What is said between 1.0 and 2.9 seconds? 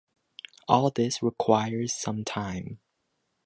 requires some time.